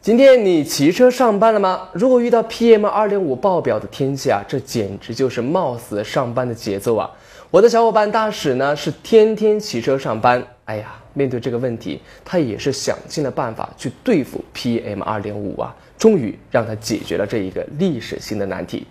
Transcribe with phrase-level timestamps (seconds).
[0.00, 1.88] 今天你骑车上班了吗？
[1.94, 7.10] 如果遇到 pm 二点五爆表的天气啊这简直就是冒死上班的节奏啊。
[7.50, 18.86] 我的小伙伴大使呢是天天骑车上班哎呀，面对这个问题，他也是想尽了办法去对付 PM 二点五啊，终于让他解决了这一个历史性的难题。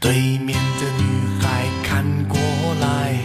[0.00, 2.38] 对面的女孩看过
[2.80, 3.18] 来，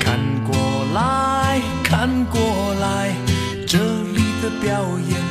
[0.00, 0.56] 看过
[0.94, 3.14] 来，看过来。
[3.66, 5.25] 这里的表演。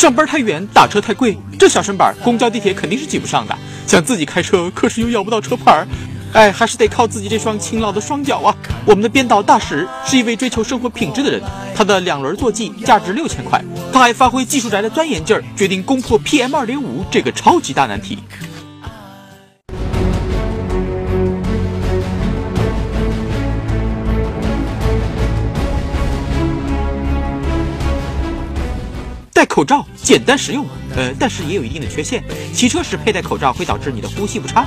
[0.00, 3.54] 上班太远，打车太贵，这小身板公交地铁肯定是挤不上的。
[3.86, 5.86] 想自己开车，可是又要不到车牌儿，
[6.32, 8.56] 哎，还是得靠自己这双勤劳的双脚啊！
[8.86, 11.42] 我们的编导大使是一位追求生活品质的人，
[11.74, 18.18] 他的两轮坐骑价值六千块，他还发挥技术宅的钻研劲儿，决定攻破 PM 二点五这个超级大难题。
[29.40, 32.22] 戴口罩简单实用，呃，但是也有一定的缺陷。
[32.52, 34.66] 骑车时佩戴口罩会导致你的呼吸不畅。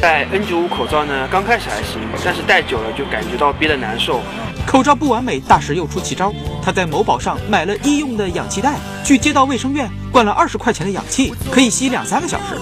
[0.00, 4.20] 戴 N95 口罩呢，刚开始还行，但是戴久了就感觉到憋得难受。
[4.64, 12.54] 口罩不完美，大石又出奇招，他在某宝上买了医用的氧气袋，去街道卫生院灌了二十块钱的氧气，可以吸两三个小时。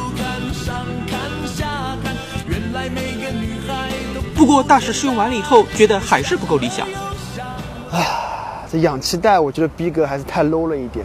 [4.35, 6.89] 不过大石试用完了以后，觉得还是不够理想。
[7.93, 8.30] 唉。
[8.71, 11.05] 这氧气袋，我觉得逼格还是太 low 了一点，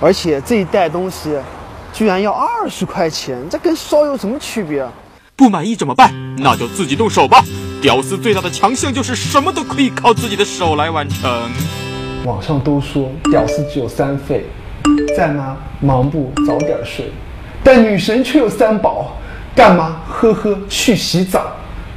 [0.00, 1.38] 而且这一袋东西
[1.92, 4.84] 居然要二十块钱，这跟烧有什么区别？
[5.36, 6.12] 不满意怎么办？
[6.38, 7.44] 那就自己动手吧。
[7.80, 11.50] 屌丝最大的强项就是什么都可以靠自己的手来完成。
[12.24, 14.46] 网上都说屌丝只有三废，
[15.16, 15.56] 在吗？
[15.80, 17.12] 忙不早点睡。
[17.62, 19.16] 但女神却有三宝，
[19.54, 20.00] 干嘛？
[20.08, 21.52] 呵呵，去洗澡。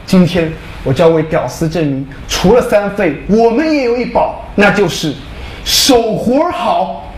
[0.05, 0.53] 今天。
[0.85, 5.15] 我要为屌丝证明，除了三废，我们也有一宝，那就是
[5.63, 7.11] 手活好。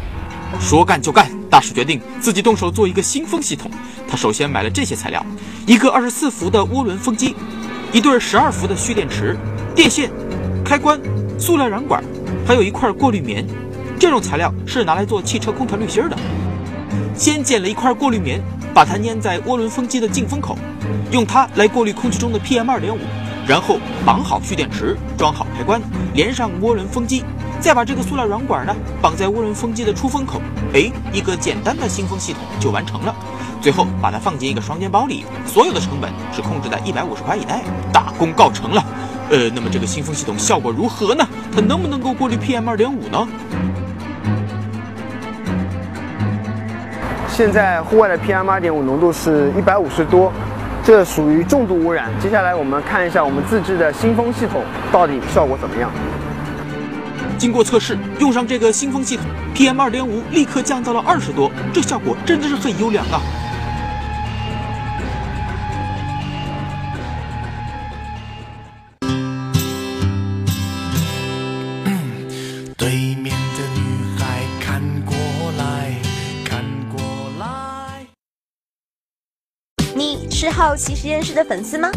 [0.58, 3.70] 说干就干，大师决定自己动手做一个新风系统。
[4.08, 5.24] 他首先买了这些材料：
[5.66, 7.36] 一个二十四伏的涡轮风机，
[7.92, 9.36] 一对十二伏的蓄电池、
[9.76, 10.10] 电线、
[10.64, 10.98] 开关、
[11.38, 12.02] 塑料软管，
[12.48, 13.46] 还有一块过滤棉。
[14.00, 16.18] 这种材料是拿来做汽车空调滤芯的。
[17.14, 18.42] 先剪了一块过滤棉，
[18.74, 20.58] 把它粘在涡轮风机的进风口，
[21.12, 23.00] 用它来过滤空气中的 PM 二点五。
[23.47, 25.81] 然后绑好蓄电池，装好开关，
[26.13, 27.24] 连上涡轮风机，
[27.62, 30.41] 再把这个塑料软管呢绑在涡轮风机的出风口，
[30.74, 33.16] 哎，一个简单的新风系统就完成了。
[33.62, 37.63] 最后把它放进一个双肩包里，所有的成本是控制在一百五十块以内，
[37.94, 38.84] 大功告成了。
[39.30, 41.25] 呃，那么这个新风系统效果如何呢？
[41.56, 43.28] 它能不能够过滤 PM 二点五呢？
[47.30, 50.34] 现在户外的 PM 二点五浓度是一百五十多。
[50.88, 52.09] 这属于重度污染。
[52.18, 55.92] 接下来我们看一下我们自制的新风系统到底效果怎么样。
[57.38, 63.20] 经过测试，用上这个新风系统，PM 二点五立刻降噪了二十多，这效果真的是很优良啊！
[79.97, 81.90] 你是好奇实验室的粉丝吗？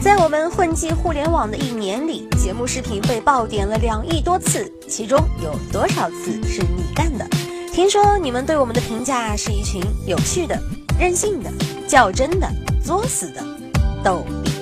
[0.00, 7.26] 在我们混迹互联网的一年里，节目视频被爆点了两亿多次，其中有多少次是你干的？
[7.72, 10.56] 听说你们对我们的评价是一群有趣的、
[10.96, 11.50] 任性的、
[11.88, 12.48] 较真的、
[12.84, 13.44] 作死的
[14.04, 14.52] 逗比。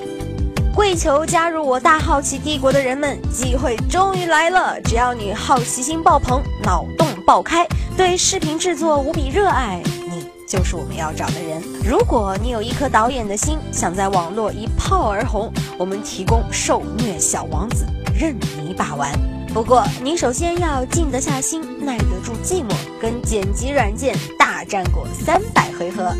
[0.73, 4.81] 跪求加入我大好奇帝国的人们，机会终于来了！
[4.81, 9.79] 只要你好奇心爆棚，脑洞爆开，对视频制作无比热爱。
[10.49, 11.61] 就是我们要找的人。
[11.85, 17.85] 如果你有一颗导演的心，想在网络一炮而红，我们提供受虐小王子，
[18.19, 19.11] 任你把玩。
[19.53, 26.15] 不过你首先要静得下心，耐得住寂寞，跟剪辑软件大战过三百回合。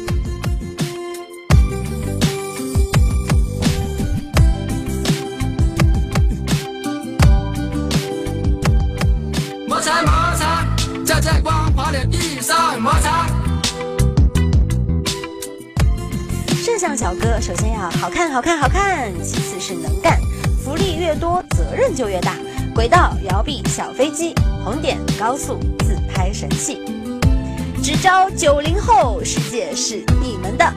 [9.68, 10.68] 摩擦摩擦，
[11.04, 13.39] 站在光滑的地上摩擦。
[16.80, 20.18] 摄像小哥首先要好看，好看，好看；其次是能干，
[20.64, 22.38] 福利越多，责任就越大。
[22.74, 24.34] 轨道、摇臂、小飞机、
[24.64, 26.80] 红点、高速自拍神器，
[27.84, 30.74] 只招九零后，世界是你们的。